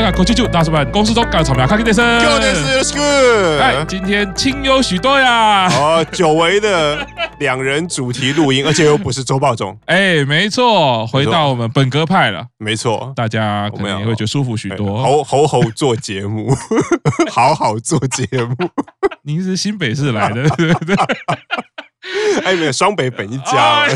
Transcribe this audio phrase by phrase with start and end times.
[0.00, 2.04] 哦，我是这个口气就大叔版公司中搞草莓卡给电声。
[3.58, 5.68] 哎，今天清幽许多呀。
[5.68, 7.06] 哦，久违的
[7.38, 9.78] 两人主题录音，而且又不是周报中。
[9.86, 12.46] 哎，没错，回到我们本格派了。
[12.58, 15.02] 没错，大家可能也会觉得舒服许多。
[15.02, 16.54] 好好好做节目，
[17.30, 18.56] 好好做节目。
[19.24, 20.96] 您是新北市来的，对不对？
[22.44, 23.86] 哎，没有，双北本一家。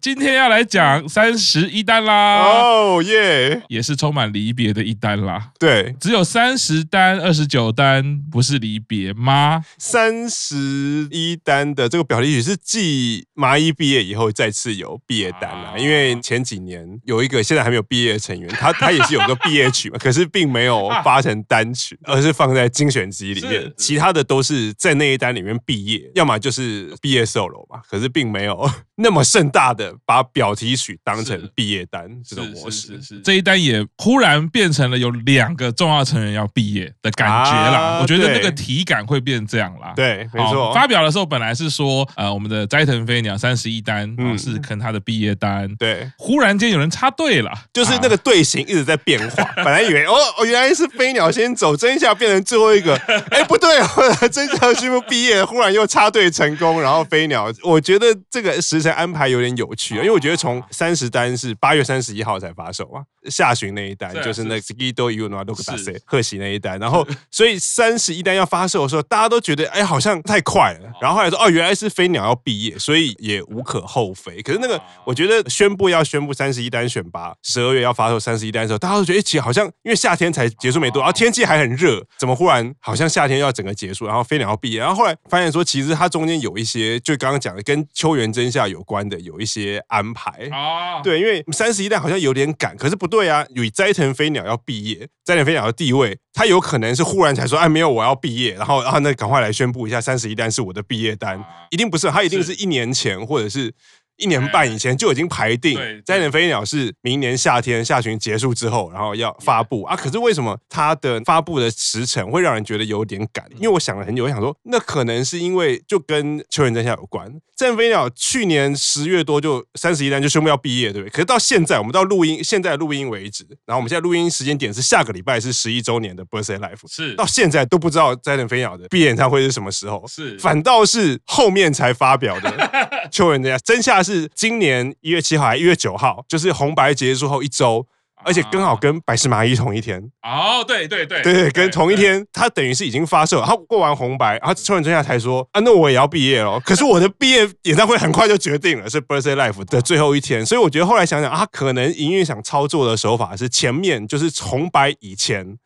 [0.00, 5.50] 今天要来讲三十一单啦，哦耶，也是充满离别的一单啦。
[5.58, 9.62] 对，只有三十单，二十九单不是离别吗？
[9.76, 29.89] 三十一单的这个表题曲是继麻衣毕业以后再次有毕业单啦，因为前几年有一个现在还没有毕业的成员，他他也是有个毕业曲嘛， 可是并没有发成单曲，而是放在精选集里面， 其他的都是在那一单里面毕业，要么就是毕业 solo 吧，可是并没有 那么盛大的。
[30.04, 37.78] 把表题曲当成毕业单这种模式，这一单也忽然变成了有两个重要成员要毕业的感觉啦。
[37.78, 39.92] 啊、我觉得那个体感会变这样啦。
[39.96, 40.72] 对，没错。
[40.74, 45.74] 发表的时候本来是说，呃，我们的斋藤飞鸟三十一单、嗯、是跟他的毕业单。
[45.76, 49.42] 对，忽然间有人插队了，就是那个队形一直在变化。
[49.42, 52.94] 啊、 本来以为哦哦，原来是飞鸟先走，真夏变成最后一个。
[53.30, 59.79] 哎，不对哦，真夏宣布毕业，忽然又插队成功，然后飞鸟，我觉得这个时辰安排有点有趣。
[59.94, 74.40] 因为我觉得从三十单是八月三十一号才发售啊，下旬那一单就是那个 Skido Yuno Dokudase 贺喜那一单，然后 所以三十一单要发售的时候，大家都觉得哎好像太快了，然后后来说哦原来是飞鸟要毕业，所以也无可厚非。
[74.42, 89.80] 可是那个我觉得宣布要宣布三十一单选拔，十二月要发售三十一单的时候，大家都觉得哎其实好像因为夏天才结束没多，然后天气还很热，怎么忽然好像夏天要整个结束，然后飞鸟要毕业，然后后来发现说其实它中间有一些就刚刚讲的跟秋元真夏有关的有一些。
[89.88, 90.30] 安排。
[90.52, 93.44] 啊，对，因为三十一单好像有点赶，可是不对啊。
[93.54, 103.74] 与斋藤飞鸟要毕业，斋藤飞鸟的地位，他有可能是忽然才说，哎，没有，我要毕业，然后，然后那赶快来宣布一下，三十一单是我的毕业单，一定不是，他一定是一年前或者是。
[104.20, 109.96] 一年半以前就已经排定，斋藤飞鸟是明年夏天下旬结束之后，然后要发布啊。
[109.96, 113.44] 可是为什么它的发布的时程会让人觉得有点赶？
[113.56, 117.32] 因为我想了很久，我想说，那可能是因为就跟秋元真夏有关。
[117.56, 121.10] 斋藤飞鸟去年十月多就三十一单就宣布要毕业，对不对？
[121.10, 134.09] 可是到现在，我们到录音现在录音为止，然后我们现在录音时间点是下个礼拜是十一周年的 Birthday Life，是到现在都不知道斋藤飞鸟的毕业演唱会是什么时候，是反倒是后面才发表的秋元真夏真夏是。
[134.10, 137.86] 是今年一月七号还一月九号，就是红白结束后一周，
[138.24, 140.02] 而且刚好跟百事麻衣同一天。
[140.22, 146.58] 哦，对对对对对，跟同一天，他等于是已经发售，他过完红白，然后秋元真夏才说啊，那我也要毕业了。
[146.60, 155.56] 可是我的毕业演唱会很快就决定了，是 Birthday Life 的最后一天，所以我觉得后来想想啊，他可能营运想操作的手法是前面就是红白以前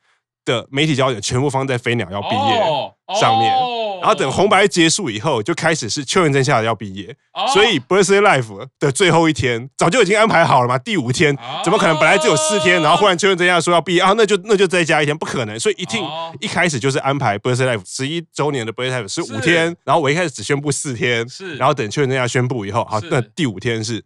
[0.45, 3.53] 的媒体焦点全部放在飞鸟要毕业上面。
[3.55, 3.74] 哦哦
[4.05, 7.17] 然后等红白结束以后，就开始是秋元真夏要毕业，
[7.55, 10.77] 所以 Birthday Life 的最后一天早就已经安排好了嘛。
[10.77, 11.35] 第五天
[11.65, 14.13] 怎么可能本来只有四天，然后忽然秋元真夏说要毕业啊？
[14.15, 15.59] 那就那就再加一天，不可能。
[15.59, 16.07] 所以一定
[16.39, 24.05] 一开始就是安排 Birthday Life 十一周年的 Birthday Life 是五天，然后我一开始只宣布四天，是然后等秋元真夏宣布以后，好，那第五天是。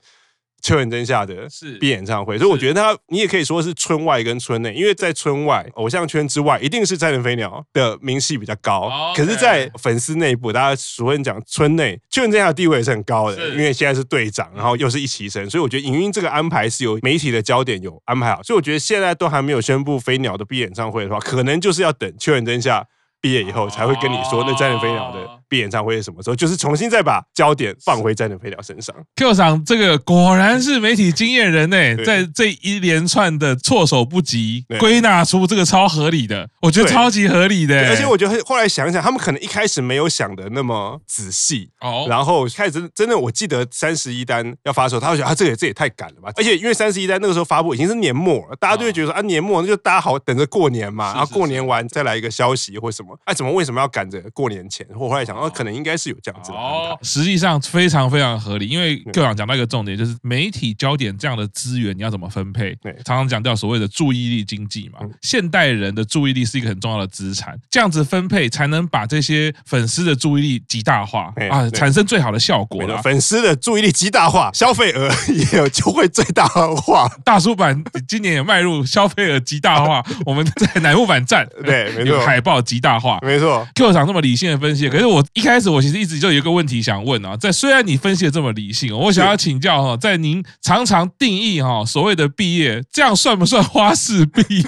[0.61, 1.35] 秋元真夏的
[1.81, 8.91] 毕业演唱会，所以我觉得他，你也可以说是村外跟村内，因为在村外偶像圈之外，一定是斋藤飞鸟的名气比较高。
[9.17, 18.43] 可是，在粉丝内部，大家俗人讲村内，秋元真夏的地位也是很高的，因为现在是队长，然后又是一期生，所以我觉得营运这个安排是有媒体的焦点有安排好。
[18.43, 22.85] 所以我觉得现在都还没有宣布飞鸟的毕业演唱会的话，可能就是要等秋元真夏
[23.21, 25.39] 毕业以后才会跟你说那斋藤飞鸟的。
[25.49, 26.37] 毕演唱会是什么时候？
[26.37, 28.95] 就是重新再把焦点放回斋藤飞鸟身上。
[29.17, 37.89] Q 桑这个果然是媒体经验人呢，在这一连串的措手不及，归纳出这个超合理的，我觉得超级合理的。
[37.89, 42.06] 而且我觉得后来想想，他们可能一开始没有想的那么仔细哦。
[42.09, 46.31] 然后开始真真的，我记得三十一单要发售，他会觉得啊，这个这也太赶了吧。
[46.37, 53.19] 而且因为三十一单那个时候发布已经是年末了，大家就会觉得说啊，年末那就大家好等着过年嘛，然后过年完再来一个消息或什么。
[53.25, 54.87] 哎，怎么为什么要赶着过年前？
[54.94, 55.38] 我后来想。
[55.38, 62.75] 哦，可能应该是有这样子的哦，实际上非常非常合理，因为 Q 长讲到一个重点，就是媒体焦点这样的资源你要怎么分配？
[62.82, 72.84] 对，常常讲到所谓的注意力经济嘛，现代人的注意力是一个很重要的资产，这样子分配才能把这些粉丝的注意力极大化啊，产生最好的效果。
[73.02, 77.08] 粉丝的注意力极大化，消费额 也有就会最大化。
[77.25, 83.19] 大叔版今年也迈入消费额极大化， 我们在乃木坂站对，没错，海报极大大化。
[83.20, 94.65] 没错，Q 厂这么理性的分析，可是我一开始我其实一直就有一个问题想问啊，在虽然你分析的这么理性，我想要请教哈，在您常常定义哈所谓的毕业，这样算不算花式毕业？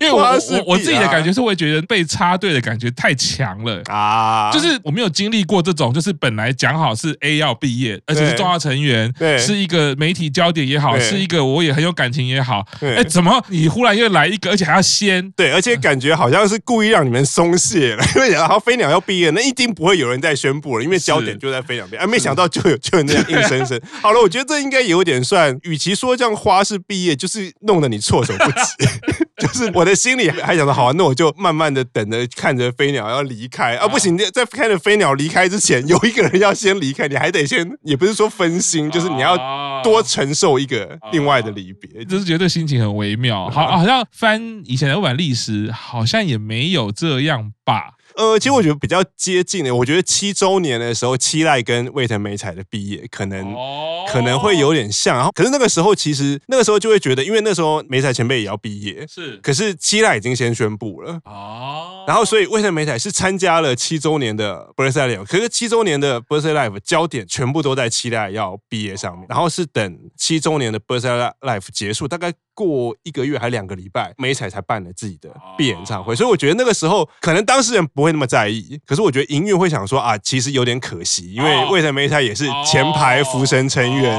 [0.00, 0.18] 因为我
[0.50, 15.30] 我我自己的感觉是会觉得被插队的感觉太强了啊，就是我没有经历过这种，就是本来讲好是 A 要毕业，而且是重要成员，对，是一个媒体焦点也好，是一个我也很有感情也好，哎，怎么你忽然又来一个，而且还要先？
[15.32, 23.80] 对，而且感觉好像是故意让你们松懈了， 因为然后飞鸟要毕业，那一定不会有人再宣布了，因为焦点就在飞鸟边，啊，没想到就有 就有那样硬生生。
[24.00, 29.22] 好了，我觉得这应该有点算，与其说这样花式毕业，就是弄得你措手不及。
[29.42, 43.50] 就是我的心里还想着，好啊，那我就慢慢的等着，看着飞鸟要离开啊，不行，在看着飞鸟离开之前，有一个人要先离开，你还得先，也不是说分心，就是你要多承受一个另外的离别，就是觉得心情很微妙。
[43.50, 47.94] 好，好像翻以前的版历史，好像也没有这样吧。
[48.16, 53.54] 呃，其实我觉得比较接近的，我觉得七周年的时候，七濑跟卫藤美彩的毕业可能
[54.12, 72.32] 可能会有点像，然后可是那个时候其实那个时候就会觉得，因为那时候美彩前辈也要毕业，是，可是七濑已经先宣布了哦，然后所以卫藤美彩是参加了七周年的 Birthday Live，可是七周年的 Birthday Live 焦点全部都在七濑要毕业上面，然后是等七周年的 Birthday Live 结束，大概。
[72.54, 84.18] 过一个月还两个礼拜，美彩才办了自己的毕业演唱会，所以我觉得那个时候可能当事人不会那么在意，可是我觉得营运会想说啊，其实有点可惜，因为卫藤美彩也是前排福神成员，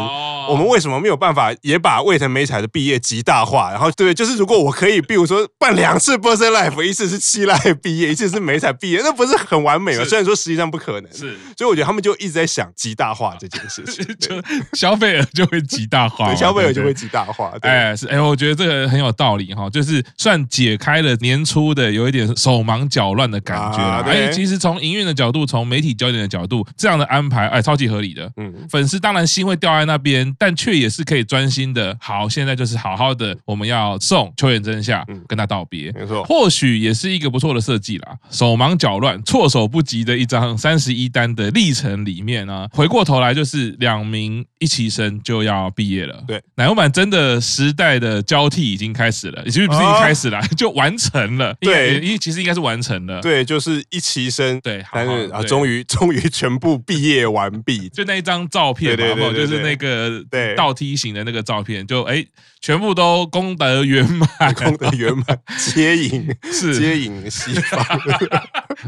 [0.50, 3.69] 我们为什么没有办法也把卫藤美彩的毕业极大化？
[3.71, 10.03] 然后对，就是如果我可以，比如说办两次 birthday Life，一次是七濑毕业，一次是美彩毕业，那不是很完美吗？
[10.06, 14.35] 虽然说实际上不可能，是，所以我觉得他们就一直在想极大化这件事情， 就
[14.74, 18.19] 消费额就会极大化，对，消费额就会极大化，哎，是哎。
[18.24, 24.04] 我觉得这个很有道理哈，就是算解开了年初的有一点手忙脚乱的感觉了。
[24.04, 28.31] 哎，其实从营运的角度，从媒体焦点的角度，这样的安排哎，超级合理的。
[28.38, 31.96] 嗯，粉丝当然心会掉在那边，但却也是可以专心的。
[32.00, 35.92] 好，现在就是好好的，我们要送秋元真夏跟他道别。
[35.92, 38.16] 没错，或许也是一个不错的设计啦。
[38.31, 46.24] 手忙脚乱、措手不及的一张三十一单的历程里面呢，回过头来就是两名一期生就要毕业了。
[46.28, 48.24] 对，奶油版真的时代的。
[48.24, 51.54] 交替已经开始了，其实不是已经开始了， 就完成了。
[51.60, 53.22] 对，因为其实应该是完成了。
[53.22, 54.60] 对，就是一期生。
[54.62, 57.89] 对，但是啊，终于 终于全部毕业完毕。
[57.94, 62.25] 就那一张照片嘛，然后就是那个对倒梯形的那个照片，就哎，
[62.62, 65.38] 全部都功德圆满， 功德圆满，
[65.74, 68.00] 接引是接引西方。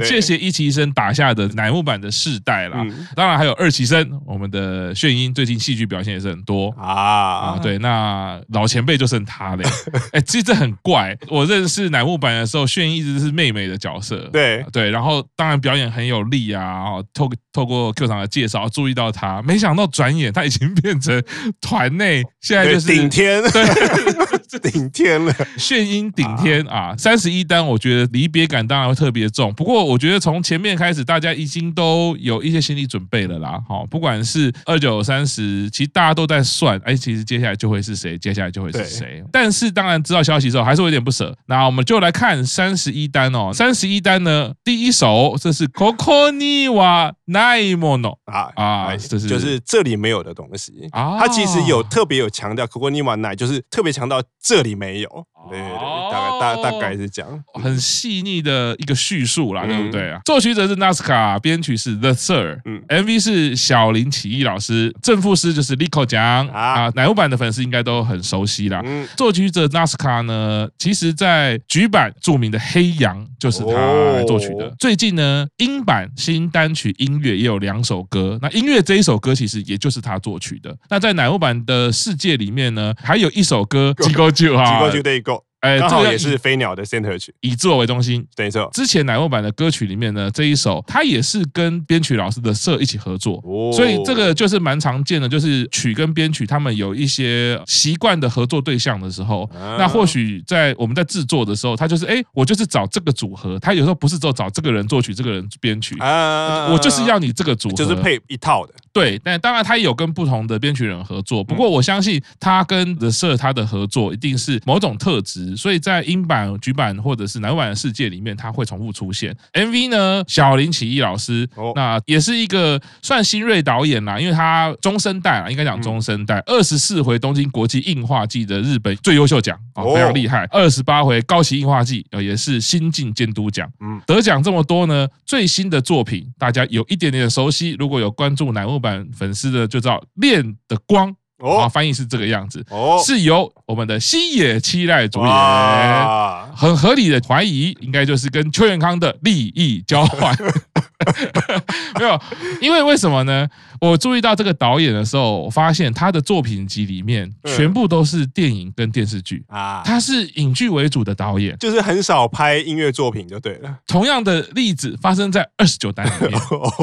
[0.03, 2.85] 谢谢一期生打下的乃木坂的世代啦，
[3.15, 7.57] 当然还有二期生，我们的炫音最近戏剧表现也是很多啊。
[7.59, 9.63] 对，那老前辈就剩他嘞。
[10.11, 11.15] 哎，其实这很怪。
[11.29, 14.17] 我认识乃木坂的时候，炫音一直是妹妹的角色。
[14.33, 16.85] 对对，然后当然表演很有力啊。
[17.13, 21.23] 透透过 Q 场的介绍注意到他，没想到转眼他已经变成
[21.61, 25.33] 团内现在就是顶天，对，顶天了。
[25.57, 26.95] 炫音顶天啊！
[26.97, 29.53] 三十一单，我觉得离别感当然会特别重。
[29.53, 33.61] 不过我觉得从前面开始，大家已经都有一些心理准备了啦。
[33.67, 39.23] 好，不管是二九三十，其实大家都在算，哎，其实接下来就会是谁，接下来就会是谁。
[39.31, 41.35] 但是当然知道消息之后，还是有点不舍。
[41.47, 43.51] 那我们就来看三十一单哦。
[43.53, 51.19] 三十一单呢，第一首这是 Koko ni wa nai mono 啊啊，这是就是这里没有的东西啊。
[51.19, 55.27] 它其实有特别有强调 Koko ni wa nai，就是特别强调这里没有。
[55.49, 60.19] 对对对，大概大大概是这样很细腻的一个叙述啦，对不对啊？
[60.25, 68.83] 作曲者是 Nasuka，编曲是 The Sir，嗯，MV 是小林启义老师，正副师就是 Lico 讲啊，奶油版的粉丝应该都很熟悉啦。
[69.15, 73.71] 作曲者 Nasuka 呢，其实在局版著名的黑羊就是他
[74.13, 74.73] 来作曲的。
[74.79, 80.75] 最近呢，英版新单曲音乐也有两首歌，那音乐这一首歌其实也就是他作曲的。
[80.89, 85.31] 那在奶油版的世界里面呢，还有一首歌 《Jigo Ju》哈，《Jigo Ju Day Go》。
[85.65, 88.25] 哎，这个也是飞鸟的 center 曲，以自我为中心。
[88.37, 93.41] 没错，之前乃木坂的歌曲里面呢，这一首它也是跟编曲老师的社一起合作，
[93.73, 108.73] 所以这个就是蛮常见的，就是曲跟编曲他们有一些习惯的合作对象的时候，那或许在我们在制作的时候，他就是哎，我就是找这个组合，他有时候不是只有找这个人作曲，这个人编曲啊，我就是要你这个组合，就是配一套的。
[108.95, 111.43] 对，但当然他也有跟不同的编曲人合作。
[111.43, 119.35] 不过我相信他跟 The Sir 他的合作一定是某种特质，所以在英版、局版或者是南版的世界里面，他会重复出现。
[119.51, 130.45] MV 呢，小林启一老师，那也是一个算新锐导演啦，因为他中生代啊，应该讲中生代，二十四回东京国际映画祭的日本最优秀奖啊，非常厉害。
[130.51, 133.69] 二十八回高崎映画祭，呃，也是新晋监督奖。
[133.81, 141.09] 嗯，得奖这么多呢，最新的作品大家有一点点熟悉，如果有关注乃木坂粉丝的就知道《恋的光》。
[141.39, 150.33] 哦，翻译是这个样子，哦，是由我们的西野七濑主演，很合理的怀疑，应该就是跟邱元康的利益交换。
[151.99, 152.19] 没有，
[152.61, 153.45] 因为为什么呢？
[153.81, 163.77] 我注意到这个导演的时候，我发现他的作品集里面全部都是电影跟电视剧啊，他是影剧为主的导演，就是很少拍音乐作品就对了。
[163.87, 166.39] 同样的例子发生在二十九单里面。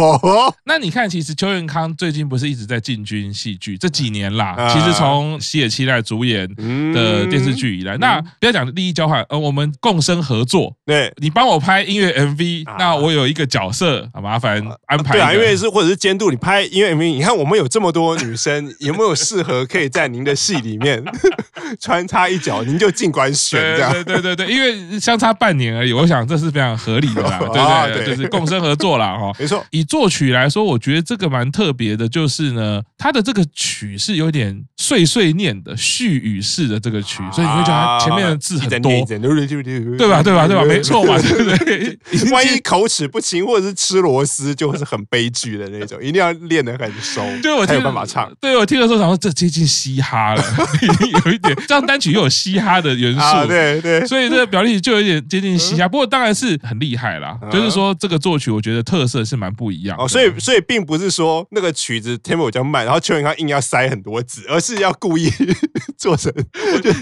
[0.64, 4.68] 那你看，其实邱元康最近不是一直在进军戏剧这几年啦？
[4.72, 6.48] 其实从西野七濑主演
[6.92, 14.08] 的电视剧以来，那不要讲利益交换，呃，我们共生合作，对，你帮我拍音乐 MV，那我有一个角色。
[14.12, 15.12] 好麻烦安排。
[15.12, 21.02] 对啊，因为是或者是监督你拍音乐 MV，你看我们有这么多女生，有没有适合可以在您的戏里面
[21.80, 23.92] 穿插一脚，您就尽管选这样。
[23.92, 27.38] 对对对对，因为相差半年而已，我想这是非常合理的啦。
[27.86, 29.16] 对对对，就是共生合作啦。
[29.16, 29.32] 哈。
[29.38, 40.22] 没错，以作曲来说，我觉得这个蛮特别的，就是呢，它的这个曲是有点碎碎念的絮语式的这个曲，所以你会觉得它前面的字很多，对吧？
[40.22, 40.46] 对吧？
[40.46, 40.64] 对吧？
[40.64, 41.98] 没错嘛，对不对？
[42.30, 48.32] 万一口齿不清，或者是吃螺丝就是很悲剧的那种，一定要练得很熟，对我才有办法唱。
[48.40, 50.44] 对我听的时候想说，这接近嘻哈了，
[51.24, 55.88] 有一点这样单曲又有嘻哈的元素，对对，所以这个表弟就有点接近嘻哈。
[55.88, 59.96] 不过当然是很厉害啦，就是说这个作曲我觉得特色是蛮不一样。
[59.98, 65.30] 哦，所以所以并不是说那个曲子 tempo 比较慢，然后邱永康硬要塞很多字，而是要故意
[65.98, 66.32] 做成。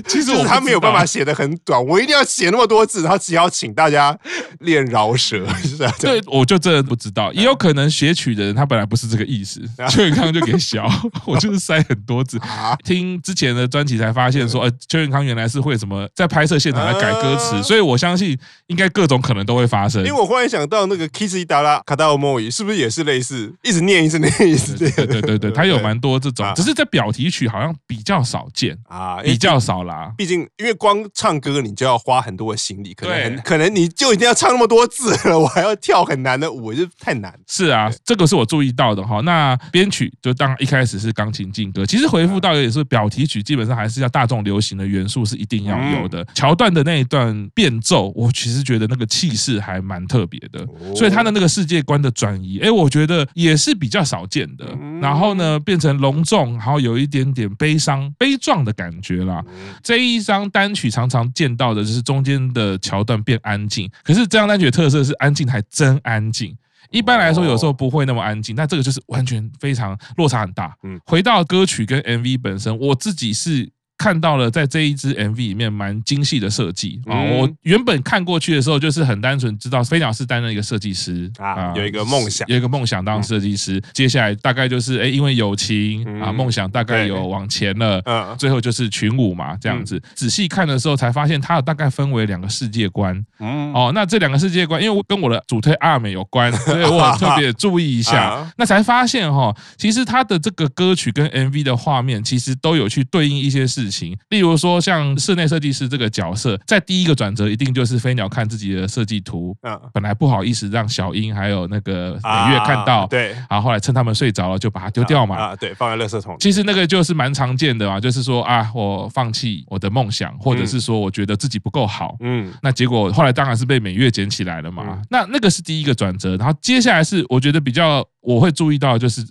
[0.07, 4.17] 其实他没有办法写的很短，我一定要写那么多字，然后只要请大家
[4.61, 5.95] 练饶舌， 是这样。
[5.99, 7.33] 对，我就真的不知道。
[7.33, 10.88] 也有可能写曲的人他本来不是这个意思，秋元 康就给小，
[11.26, 12.40] 我就是塞很多字。
[12.85, 20.02] 听之前的专辑才发现说，呃，邱永康原来是会什么在拍摄现场来改歌词，所以我相信应该各种可能都会发生。
[20.05, 24.90] 因为我忽然想到那个 Kiss 伊达拉卡达欧莫伊是不是也是类似一直念一直念一直念？
[24.93, 30.12] 对对对对， 他有蛮多这种，只是在表题曲好像比较少见啊，比较少啦。
[30.17, 37.33] 毕竟因为光唱歌你就要花很多的心力，可能可能你就一定要唱那么多字了，我还要跳很难的舞，就太难。
[37.47, 39.21] 是啊，这个是我注意到的哈。
[39.21, 46.25] 那编曲就当一开始是钢琴进歌，其实回复到也是表题曲，基本上还是要大众流行的元素是一定要有的。
[46.35, 54.66] 桥段的那一段变奏，我其实觉得那个气势还蛮特别的，所以他的那个世界观的转移，哎，我觉得也是比较少见的。
[55.00, 59.42] 然后呢，变成隆重，然后有一点点悲伤、悲壮的感觉啦。
[59.83, 66.57] 这一张单曲常常见到的就是中间的桥段变安静，可是这张单曲的特色是安静还真安静。
[66.91, 70.75] 一般来说，有时候不会那么安静，但这个就是完全非常落差很大。
[70.83, 73.71] 嗯，回到歌曲跟 MV 本身，我自己是。
[74.00, 77.21] 看到了，在这一支 MV 里面蛮精细的设计啊！
[77.21, 83.78] 我原本看过去的时候，就是很单纯知道飞鸟是担任一个设计师啊，有一个梦想，有一个梦想当设计师。
[83.92, 90.02] 接下来大概就是哎，因为友情啊，梦想大概有往前了，嗯，最后就是群舞嘛，这样子。
[90.14, 93.14] 仔细看的时候才发现，它大概分为两个世界观。
[93.38, 98.50] 嗯，哦，那这两个世界观，因为我跟我的主推阿美有关， 所以我特别注意一下。
[98.57, 104.17] 那才发现哈，其实它的这个歌曲跟 MV 的画面，其实都有去对应一些事情。
[104.29, 109.57] 例如说，像室内设计师这个角色，在第一个转折一定就是飞鸟看自己的设计图，
[109.93, 116.37] 本来不好意思让小英还有那个美月看到，对，然后后来趁他们睡着了就把它丢掉嘛，啊，对，放在垃圾桶。
[116.39, 125.01] 其实那个就是蛮常见的嘛，就是说啊，我放弃我的梦想，或者是说我觉得自己不够好，嗯，那结果后来当然是被美月捡起来了嘛。
[125.11, 129.25] 那那个是第一个转折，然后接下来是我觉得比较我会注意到，就是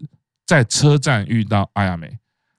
[0.46, 2.08] 在车站遇到阿亚美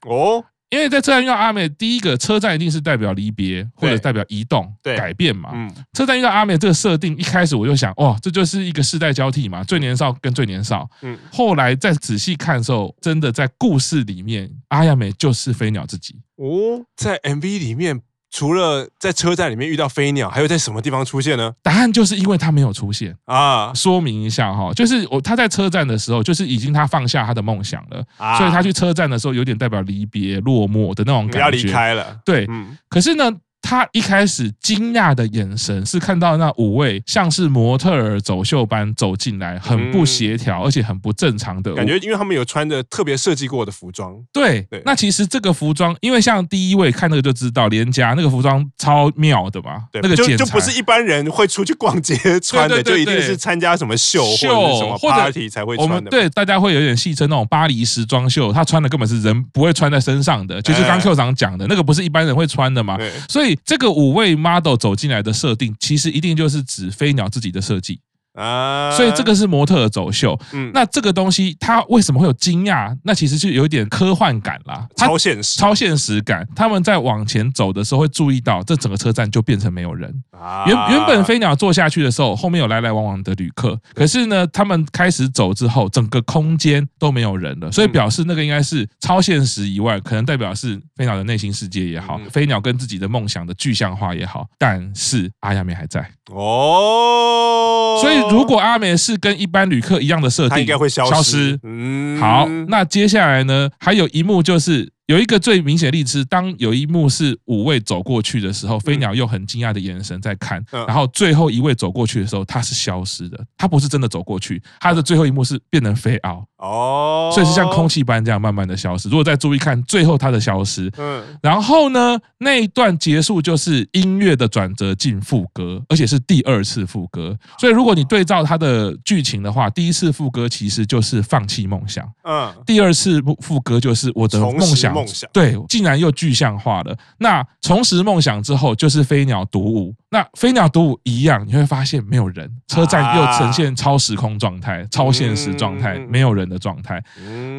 [0.07, 0.45] 哦。
[0.71, 5.51] 因为在车站遇到阿美，第一个车站一定是代表离别或者代表移动、改变嘛。
[5.53, 10.89] 嗯，车站遇到阿美这个设定，一开始我就想，哦，这就是一个世代交替嘛，最年少跟最年少。
[11.03, 16.15] 嗯，后来再仔细看的时候，真的在故事里面，阿亚美就是飞鸟自己。
[16.37, 18.01] 哦，在 MV 里面。
[18.31, 21.53] 除了在车站里面遇到飞鸟，还有在什么地方出现呢？
[21.63, 23.73] 答案就是因为他没有出现啊。
[23.75, 31.41] 说明一下哈，就是我他在车站的时候，就是已经他放下他的梦想了，啊、所以他去车站的时候有点代表离别、落寞的那种感觉。
[31.41, 32.47] 要离开了，对。
[32.49, 33.31] 嗯、可是呢，
[33.63, 44.15] 他一开始惊讶的眼神是看到那五位像是模特儿走秀般走进来，很不协调，而且很不正常的感觉，因为他们有穿着特别设计过的服装。
[44.33, 56.11] 对，对，那其实这个服装，因为像第一位看那个就知道，连家那个服装超妙的嘛，对，那个就就不是一般人会出去逛街穿的，就一定是参加什么秀或者什么 party 才会穿的。
[56.11, 62.99] 对大家会有点戏称那种巴黎时装秀，他穿的根本是人不会穿在身上的，就是刚 Q 长讲的那个不是一般人会穿的嘛。
[63.29, 68.01] 所以这个五位 model 走进来的设定，其实一定就是指飞鸟自己的设计。
[68.35, 70.39] 啊，所以这个是模特的走秀。
[70.53, 72.97] 嗯，那这个东西它为什么会有惊讶？
[73.03, 76.47] 那其实就有一点科幻感啦，超现实，超现实感。
[76.55, 80.15] 他们在往前走的时候会注意到，这整个车站就变成没有人。
[80.31, 83.79] 啊，原原本飞鸟坐下去的时候，后面有来来往往的旅客。
[83.95, 87.71] 可是呢，他们开始走之后，整个空间都没有人了。
[87.73, 94.47] 所以表示那个应该是超现实以外，可能代表是飞鸟的内心世界也好，飞鸟跟自己的梦想的具象化也好。
[94.57, 96.01] 但是阿亚美还在
[96.33, 98.21] 哦，所以。
[98.31, 101.11] 如果阿美是跟一般旅客一样的设定，他应该会消失。
[101.11, 101.61] 消失。
[101.65, 103.69] 嗯，好，那接下来呢？
[103.79, 104.91] 还有一幕就是。
[105.11, 119.09] 有一个最明显的例子，当有一幕是五位走过去的时候，飞鸟用很惊讶的眼神在看，然后最后一位走过去的时候，它是消失的，它不是真的走过去，它的最后一幕是变成飞奥哦，所以是像空气般这样慢慢的消失。
[119.09, 135.00] 如果再注意看最后它的消失，嗯，然后呢，那一段结束就是音乐的转折进副歌，而且是第二次副歌，所以如果你对照它的剧情的话，第一次副歌其实就是放弃梦想，嗯，第二次副歌就是我的梦想。
[135.01, 136.97] 梦想对，竟然又具象化了。
[137.19, 139.95] 那重拾梦想之后，就是飞鸟独舞。
[140.11, 147.03] 那飞鸟独舞一样，你会发现没有人，车站又呈现超时空状态、超现实状态，没有人的状态。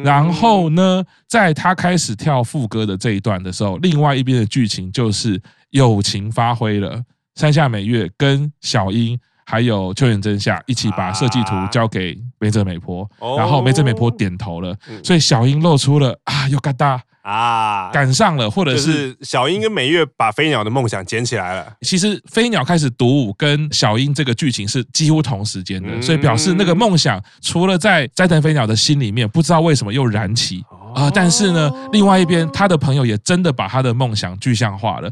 [0.04, 7.02] 然后呢，在他开始跳副歌的这一段的时候，另外一边的剧情就是友情发挥了。
[7.34, 13.08] 山下美月跟小樱还有秋元真夏一起把设计图交给梅泽美波，
[13.38, 17.02] 然后梅泽美波点头了，所以小樱露出了啊，又嘎哒。
[17.22, 21.72] 啊，赶上了，或者是，是小樱跟美月把飞鸟的梦想捡起来了。
[21.82, 30.64] 其实飞鸟开始独舞跟小樱这个剧情是几乎同时间的，所以表示那个梦想除了在斋藤飞鸟的心里面，不知道为什么又燃起
[30.94, 31.08] 啊。
[31.10, 35.10] 但是呢，另外一边他的朋友也真的把他的梦想具象化了。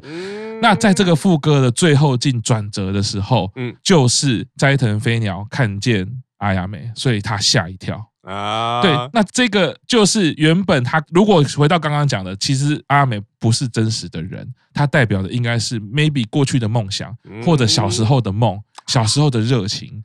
[0.61, 6.07] 那在这个副歌的最后进转折的时候，嗯，就是斋藤飞鸟看见
[6.38, 8.10] 阿亚美，所以他吓一跳。
[8.22, 20.02] 啊，对，那这个就是原本他如果回到刚刚讲的，其实阿美不是真实的人，他代表的应该是 maybe 过去的梦想，或者小时候的梦，小时候的热情。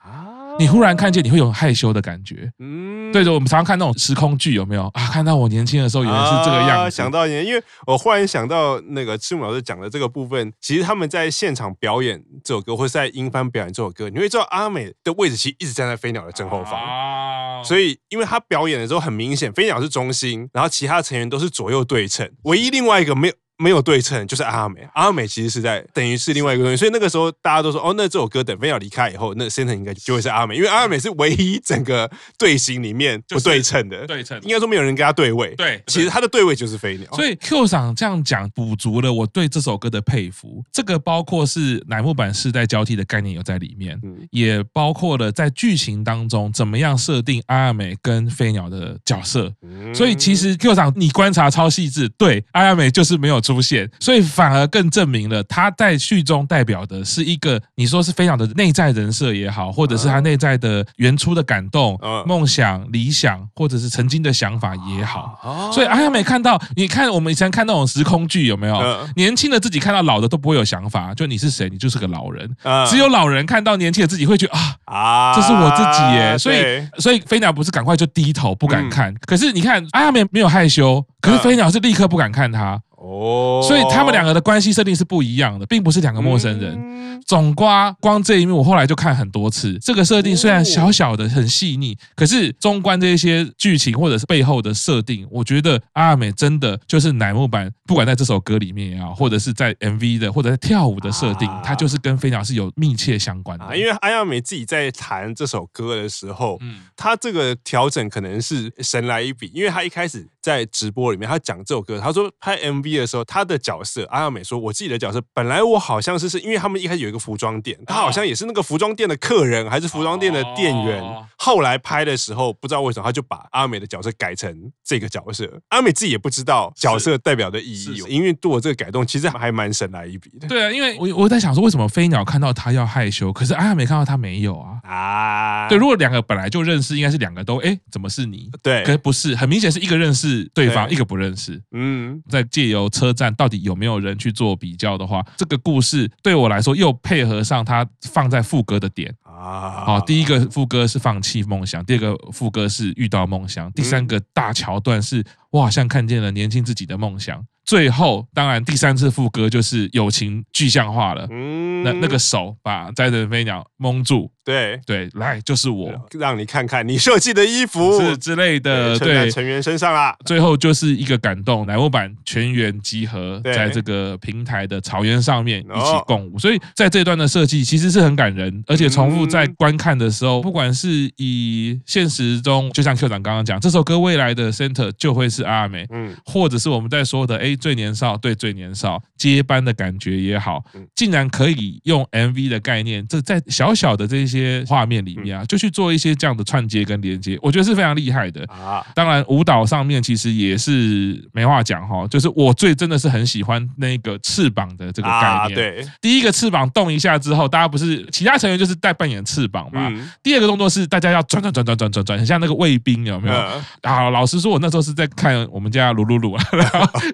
[0.58, 2.50] 你忽然看见，你会有害羞的感觉。
[2.60, 5.10] 嗯，对的，我们常常看那种时空剧，有没有啊？
[5.12, 6.96] 看到我年轻的时候，原来是这个样子。
[6.96, 16.74] 想到年，因为我忽然想到那个赤木老师讲的这个部分，其实他们在现场表演这首歌，或是在英翻表演这首歌，你会知道阿美的位置其实一直站在飞鸟的正后方。
[16.74, 23.34] 啊所以，因为他表演的时候很明显，飞鸟是中心，然后其他成员都是左右对称，唯一另外一个没有。
[23.58, 24.86] 没有对称，就是阿美。
[24.94, 35.56] 阿美其实是在等于是另外一个东西，所以那个时候大家都说，哦，那这首歌等飞鸟离开以后，那 center 应该就会是阿美，因为阿美是唯一整个队形里面不对称的，对称，应该说没有人跟他对位。
[35.56, 37.10] 对，其实他的对位就是飞鸟。
[37.14, 40.62] 所以 Q 赏这样讲，补足了我对这首歌的佩服。
[40.74, 43.98] 这个包括是乃木坂世代交替的概念有在里面，
[44.32, 49.54] 也包括了在剧情当中怎么样设定阿美跟飞鸟的角色。
[49.94, 53.45] 所以其实 Q 赏你观察超细致，对，阿美就是没有。
[53.46, 65.70] 出现，所以反而更证明了他在剧中代表的是一个，你说是飞鸟的内在人设也好，或者是他内在的原初的感动、梦想、理想，或者是曾经的想法也好。
[65.72, 69.08] 所以阿亚美看到，你看我们以前看那种时空剧有没有？
[69.16, 72.50] 年轻的自己看到老的都不会有想法，就你是谁，你就是个老人。
[72.90, 76.38] 只有老人看到年轻的自己会觉得啊啊，这是我自己耶。
[76.38, 82.80] 所以所以飞鸟不是赶快就低头不敢看，可是你看阿亚美没有害羞，可是飞鸟是立刻不敢看他。
[83.06, 87.22] 哦，所以他们两个的关系设定是不一样的，并不是两个陌生人。
[87.26, 89.78] 总瓜光这一幕，我后来就看很多次。
[89.80, 103.78] 这个设定虽然小小的很细腻，可是纵观这些剧情或者是背后的设定，我觉得阿亚美真的就是乃木坂，不管在这首歌里面也好，或者是在 MV 的，或者在跳舞的设定，它就是跟飞鸟是有密切相关的。
[103.78, 110.28] 因为阿亚美自己在弹这首歌的时候，嗯，他这个调整可能是神来一笔，因为他一开始。
[110.46, 121.04] 在直播里面，他讲这首歌，他说拍 MV 的时候，他的角色阿亚美说，我自己的角色本来我好像是是因为他们一开始有一个服装店，他好像也是那个服装店的客人，还是服装店的店员。
[121.36, 130.48] 后来拍的时候，不知道为什么他就把阿美的角色改成这个角色，阿美自己也不知道角色代表的意义，因为做这个改动其实还蛮神来一笔的。
[130.48, 134.78] 对啊，因为我我在想说，为什么飞鸟看到他要害羞，可是阿亚美看到他没有啊？
[134.84, 138.52] 啊，对，如果两个本来就认识，应该是两个都哎，怎么是你？
[138.62, 141.62] 对，可是不是，很明显是一个认识对方，一个不认识。
[141.72, 149.86] 嗯，在借由车站到底有没有人去做比较的话，这个故事对我来说又配合上他放在副歌的点啊。
[149.86, 157.46] 好，第一个副歌是放弃梦想，第二个副歌是遇到梦想，第三个大桥段是我好像看见了年轻自己的梦想。
[157.66, 161.28] 最后，当然第三次副歌就是友情具象化了。
[161.32, 164.32] 嗯，那那个手把摘的飞鸟蒙住。
[164.46, 170.16] 对对，来就是我，让你看看你设计的衣服是之类的，对，在成员身上啦。
[170.24, 176.38] 最后就是一个感动，乃木坂全员集合在这个平台的草原上面一起共舞。
[176.38, 190.64] 所以在这段的设计其实是很感人，而且重复在观看的时候，不管是以现实中，就像 Q 长刚刚讲，这首歌未来的 center 就会是阿美，嗯，或者是我们在说的，哎，最年少对最年少接班的感觉也好，
[190.94, 194.36] 竟然可以用 MV 的概念，这在小小的这些。
[194.36, 198.86] 些画面里面啊，就去做一些这样的串接跟连接，我觉得是非常厉害的啊。
[198.94, 205.56] 当然，舞蹈上面其实也是没话讲哈，就是我最真的是很喜欢那个翅膀的这个概念。
[205.56, 209.90] 对，第一个翅膀动一下之后，大家不是其他成员就是在扮演翅膀嘛。
[210.22, 213.36] 第二个动作是大家要转转转转转转转，很像那个卫兵有没有？
[213.84, 216.44] 啊，老实说，我那时候是在看我们家鲁鲁鲁 啊。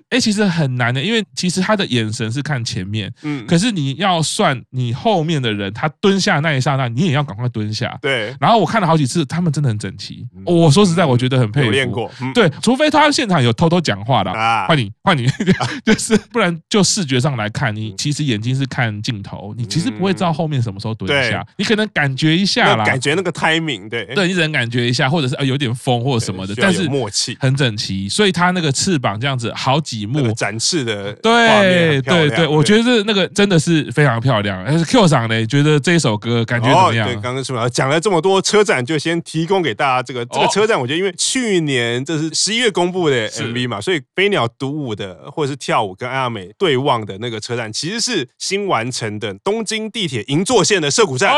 [0.10, 7.12] 哎，其实很难的，因为其实他的眼神是看前面，嗯，可是你要算你后面的人，他蹲下那一刹那，你也。
[7.12, 8.34] 要赶快蹲下，对。
[8.40, 10.26] 然后我看了好几次，他们真的很整齐。
[10.46, 11.70] 我说实在，我觉得很佩服。
[11.70, 14.32] 练过，对，除非他现场有偷偷讲话的，
[14.66, 15.28] 换你，换你，
[15.84, 27.36] 就是不然就视觉上来看，你其实眼睛是看镜头，你其实不会知道后面什么时候蹲下，你可能感觉一下啦，感觉那个 timing，对，对，你只能感觉一下，或者是有点风或者什么的，但是默契。
[27.42, 34.64] 很整齐，所以他那个翅膀这样子好几幕展翅的，对对对，我觉得是那个真的是非常漂亮。
[34.66, 37.08] 但是 Q 长呢，觉得这首歌感觉怎么样？
[37.08, 40.80] 对，刚刚是不是讲了这么多车展，就先提供给大家这个这个车站。
[40.80, 51.34] 我觉得因为去年这是十一月公布的 MV 嘛，所以飞鸟独舞的或者是跳舞跟阿美对望的那个车站，其实是新完成的东京地铁银座线的涩谷站。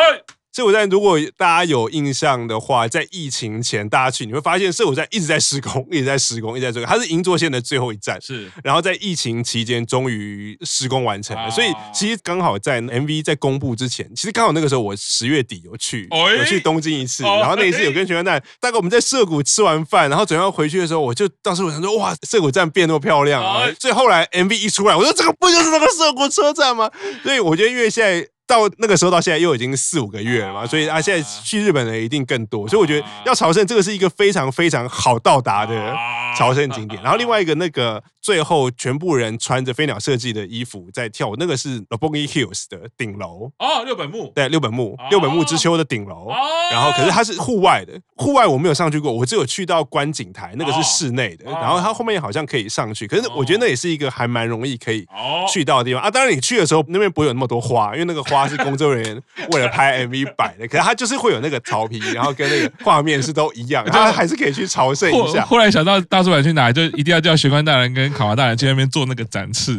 [0.55, 8.21] 涩谷站，如果大家有印象的话，在疫情前大家去，你会发现涩谷站一直在施工，一直在施工，一直在这个，它是银座线的最后一站。
[8.21, 23.67] 是，然后在疫情期间终于施工完成了，所以其实刚好在 MV 在公布之前，其实刚好那个时候我十月底有去， 有去东京一次，然后那一次有跟全员蛋，大概我们在涩谷吃完饭，然后准备要回去的时候，我就当时我想说，哇，涩谷站变那么漂亮啊！
[23.79, 26.91] 所以后来 MV 一出来，我说这个不就是那个涩谷车站吗？
[27.23, 28.27] 所以我觉得因为现在。
[28.45, 35.93] 到那个时候到现在又已经四五个月了嘛，所以啊，现在去日本的人一定更多，所以我觉得要朝圣这个是一个非常非常好到达的
[36.37, 37.01] 朝圣景点。
[37.01, 38.03] 然后另外一个那个。
[38.23, 46.29] 最后，全部人穿着飞鸟设计的衣服在跳舞，那个是 Roppongi Hills 的顶楼哦，六本木对，六本木六本木之丘的顶楼。
[46.71, 51.51] 然后，可是它是户外的，户外我没有上去过，我只有去到观景台，那个是室内的。
[51.51, 55.05] 然后它后面好像可以上去，可是我觉得那也是一个还蛮容易可以
[55.51, 56.09] 去到的地方啊。
[56.09, 60.67] 当然，你去的时候那边不会有那么多花，因为那个花是工作人员为了拍 MV 摆的。
[60.67, 65.43] 可是他就是会有那个草皮，然后跟那个画面是都一样，他 还是可以去朝圣一下。
[65.43, 68.13] 后来想到大叔版去哪，就一定要叫玄关大人跟。
[68.13, 69.75] 考华大人去那边做那个展翅，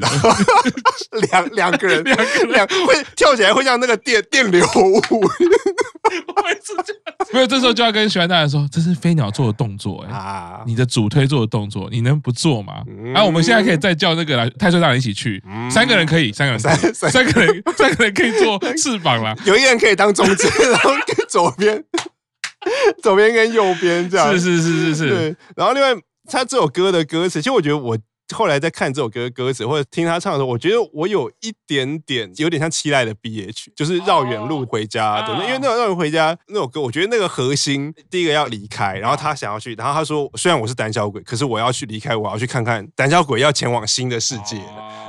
[1.30, 5.24] 两两个人，两个两会跳起来会像那个电电流舞，
[7.32, 12.82] 没有，这时候就要跟徐安大人说，这是飞鸟做的动作，哎啊，你的主推做的动作，你能不做吗？
[13.14, 16.76] 啊，我们现在可以再叫那个来太岁大人一起去，三个人可以，三个人，三。
[16.94, 21.82] 三个人，三个人可以做翅膀啦， 有一个人可以当中间，然后跟左边，
[23.02, 25.88] 左边跟右边这样，是是是是是，对，然后另外
[26.30, 27.98] 他这首歌的歌词，其实我觉得我。
[28.34, 35.34] 后来在看这首歌的歌词或者听他唱的时候，我觉得我有一点点有点像期待的 B H，就是绕远路回家的。
[35.44, 44.56] 因为那种绕远回家那首歌，我觉得那个核心第一个要离开，然后他想要去，然后他说虽然我是胆小鬼，可是我要去离开，我要去看看胆小鬼要前往新的世界。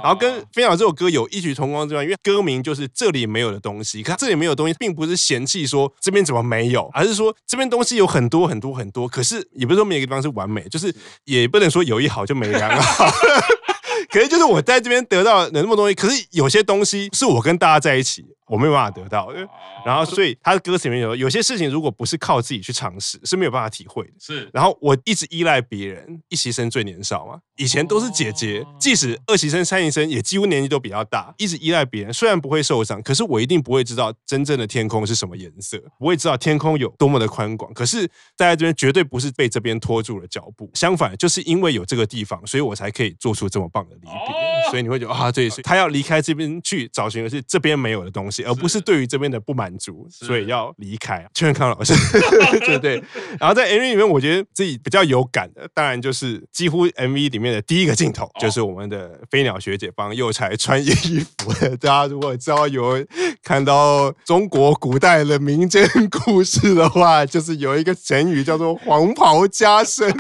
[0.04, 13.05] 然后跟飞鸟这首歌有异曲同工之妙，因为歌名就是这里没有的东西，可这里没有东西，并不是嫌弃说这边怎么没有，而是说这边东西有很多很多很多，可是也不是说每个地方是完美，就是也不能说有一好就没两好。
[14.12, 19.47] 可是就是我在这边得到了那么多东西，可是有些东西是我跟大家在一起，我没有办法得到的。
[19.86, 24.13] 然后，所以他的歌词里面有有些事情，如果不是靠自己去尝试，是没有办法体会的。
[24.19, 24.49] 是。
[24.53, 37.73] 然后我一直依赖别人，一席生最年少嘛，以前都是姐姐，即使二席生、三席生也几乎年纪都比较大，一直依赖别人，虽然不会受伤，可是我一定不会知道真正的天空是什么颜色，不会知道天空有多么的宽广。
[37.73, 44.69] 可是待在这边绝对不是被这边拖住了脚步，相反，就是因为有这个地方，所以我才可以做出这么棒的离别。
[44.69, 51.26] 所以你会觉得啊，对，所以他要离开这边去找寻的是这边没有的东西，而不是对于这边的不满足，所以要离开。
[51.34, 51.93] 邱元康老师，
[52.65, 53.04] 对对。
[53.39, 61.54] 然后在 MV 里面，我觉得自己比较有感的，当然就是几乎 MV 里面的第一个镜头，就是我们的飞鸟学姐帮幼才穿衣服。
[61.80, 63.06] 大家如果知道有
[63.43, 70.13] 看到中国古代的民间故事的话，就是有一个成语叫做“黄袍加身”。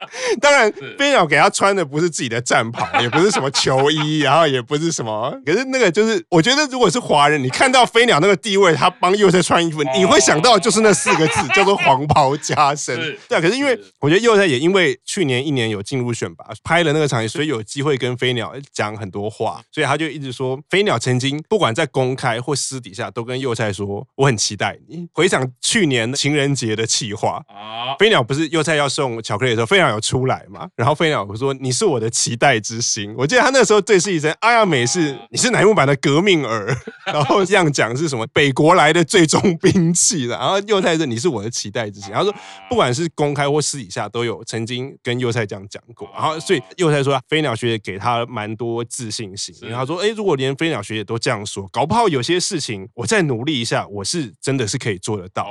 [0.40, 5.34] 当然，飞鸟给他穿的不是自己的战袍， 也不是什么球衣，然后也不是什么。
[5.44, 12.96] 可是那个就是，我觉得如果是华人，你看到飞鸟那个地位，他帮幼菜穿衣服，你会想到就是那四个字，叫做“黄袍加身”。
[13.28, 25.08] 对啊，可是因为我觉得幼菜也因为去年一年有进入选拔，拍了那个场景，所以有机会跟飞鸟讲很多话，所以他就一直说，飞鸟曾经不管在公开或私底下，都跟幼菜说，我很期待你。
[25.12, 30.00] 回想去年情人节的气话啊，飞鸟不是幼菜要送巧克力的时候，非常。
[30.00, 30.68] 有出来嘛？
[30.76, 33.12] 然后飞鸟我说，你是我的期待之星。
[33.18, 36.72] 我记得他那时候对视一声，阿亚美是你是乃木坂的革命儿，
[37.04, 40.38] 然后这样讲是什么北国来的最终兵器的。
[40.38, 42.10] 然后幼菜是你是我的期待之星。
[42.12, 42.32] 然后说
[42.68, 46.08] 不管是公开或私底下都有曾经跟幼菜这样讲过。
[46.14, 49.52] 然后所以幼菜说飞鸟学姐给他蛮多自信心。
[49.62, 55.48] 然后说哎，如果连飞鸟学姐都这样说，搞不好有些事情我再努力一下，我是真的是可以做得到。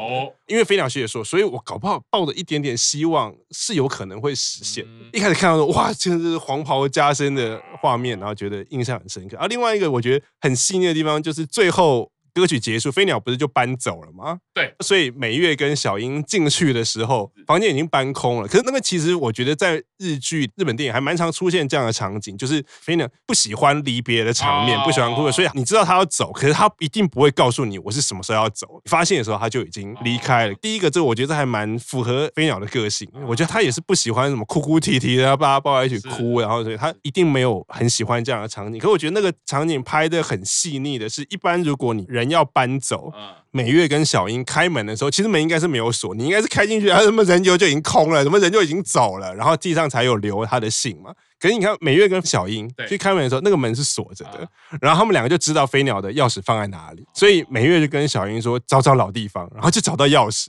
[0.50, 4.36] 因为飞鸟学姐说，所以我搞不好抱着一点点希望是有可能会。
[4.36, 4.86] 实现。
[5.12, 9.36] 一开始看到说哇，真的是黄袍加身的画面，然后觉得印象很深刻。
[9.38, 12.12] 而另外一个我觉得很细腻的地方，就是最后。
[12.34, 14.40] 歌曲结束，飞鸟不是就搬走了吗？
[14.54, 18.48] 对，所以美月跟小樱进去的时候，房间已经搬空了。
[18.48, 28.82] 可是那个其实我觉得在日剧、日本电影还蛮常出现这样的场景，就是飞鸟不喜欢离别的场面，不喜欢哭，所以你知道他要走，可是他一定不会告诉你我是什么时候要走。
[28.86, 30.54] 发现的时候他就已经离开了。
[30.56, 33.10] 第一个，这我觉得还蛮符合飞鸟的个性。
[33.28, 38.80] 我觉得他也是不喜欢什么哭哭啼啼的，把他抱在一起哭，然后所以他一定没有很喜欢这样的场景。
[38.80, 43.14] 可我觉得那个场景拍的很细腻的是，一般如果你人要搬走。
[43.52, 51.12] 美月跟小英开门的时候，其实门应该是没有锁，你应该是开进去，他什么人就就已经空了，什么人就已经走了，然后地上才有留他的信嘛。
[51.40, 54.48] 可是你看美月跟小英去开门的时候，那个门是锁着的，
[54.80, 60.48] 然后他们两个就知道飞鸟的钥匙放在哪里，所以美月就跟小英说找找老地方，然后就找到钥匙。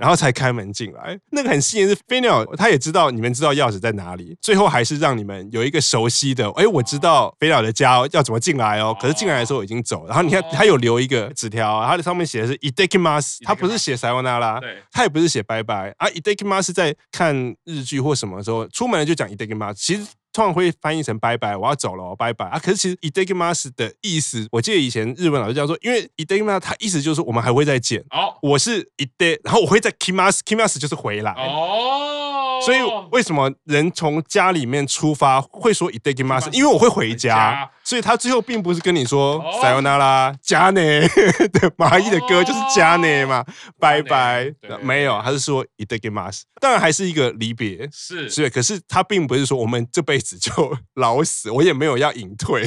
[0.00, 8.96] 然后才开门进来，那个很吸引是飞鸟，他也知道你们知道钥匙在哪里，最后还是让你们有一个熟悉的，哎，我知道飞鸟的家要怎么进来哦。
[9.00, 14.60] 可是进来的时候已经走了，然后你看他有留一个纸条，他的上面写的是 “Itadakimasu”，他不是写さよなら，
[14.92, 20.06] 他也不是写拜拜啊。“Itadakimasu” 在看日剧或什么时候出门了就讲 “Itadakimasu”，其实。
[20.33, 22.57] 通常会翻译成“拜拜”，我要走了，拜拜啊！
[22.57, 28.03] 可是其实 “itadakimasu” 的意思，我记得以前日本老师这样说，因为 “itadakimasu” 它意思就是我们还会再见。
[28.11, 31.31] 哦，我是 “ite”，然后我会在 “kimasu”，“kimasu” 就是回来。
[31.33, 32.30] 哦。
[32.64, 32.78] 所以
[33.12, 36.52] 为什么人从家里面出发会说 “itadakimasu”？
[36.52, 41.00] 因为我会回家，所以他最后并不是跟你说“さよなら”，加内
[41.52, 43.44] 的麻衣的歌就是加内嘛，
[43.78, 44.52] 拜拜。
[44.80, 46.42] 没有，他是说 “itadakimasu”。
[46.60, 52.66] 当然还是一个离别，是是，可是他并不是说我们这辈子就 老死，我也没有要隐退，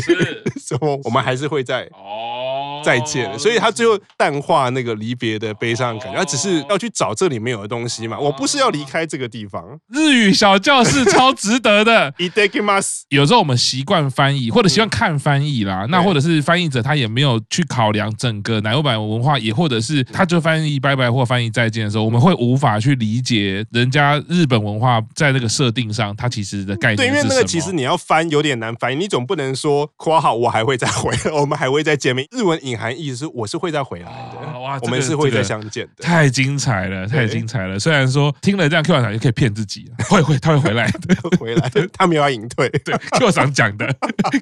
[0.58, 2.43] 说 我们还是会在哦
[2.85, 3.39] 再见了。
[3.39, 8.19] 所以他最后淡化那个离别的悲伤感觉，他只是要去找这里面有的东西嘛。
[8.19, 9.65] 我不是要离开这个地方。
[9.89, 12.13] 日语小教室超值得的。
[13.09, 26.97] 有时候我们习惯翻译，或者习惯看翻译啦，那或者是翻译者他也没有去考量整个奶油版文化，也或者是他就翻译拜拜或翻译再见的时候，我们会无法去理解人家日本文化在那个设定上，它其实的概念。
[26.97, 32.27] 对，因为那个其实你要翻有点难翻译，你总不能说括号我还会再回来， 我们还会再见面。
[32.33, 36.03] 日文含意思是我是会再回来的，哇，我们是会再相见的。
[36.03, 37.79] 太精彩了，太精彩了。
[37.79, 39.91] 虽然说听了这样 Q 厂就可以骗自己。
[40.09, 42.69] 会会，他会回来的， 回来的， 他没有要隐退。
[42.85, 43.87] 对，Q 厂讲的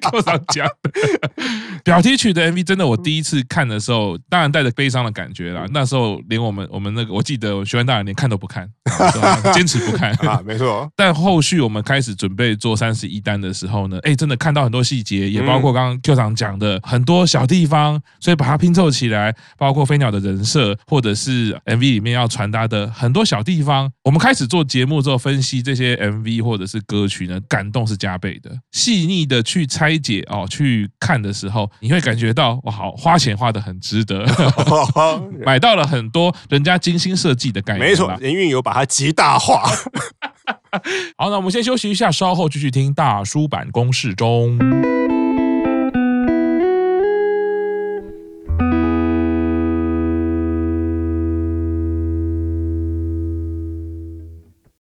[0.01, 0.91] ，Q 厂讲的。
[1.83, 5.65] 表题曲的 MV 真的，我第一次看的时候，当然带着悲伤的感觉啦。
[5.71, 8.69] 那时候连我们我们那个，我记得我学完大人连看都不看，
[9.53, 10.89] 坚持不看啊，没错。
[10.95, 34.25] 但后续我们开始准备做三十一单的时候呢，哎，真的看到很多细节，也包括刚刚 Q 厂讲的很多小地方，所以把它拼凑起来，包括飞鸟的人设，或者是 MV 里面要传达的很多小地方，我们开始做节目之后分析这些 MV 或者是歌曲呢，感动是加倍的，细腻的去拆解哦，去看的时候，你会感觉到哇，好花钱花的很值得，
[35.45, 37.89] 买到了很多人家精心设计的概念。
[37.89, 39.63] 没错，人运有把它极大化。
[41.17, 44.59] 好，那我们先休息一下，稍后继续听大叔版公式中。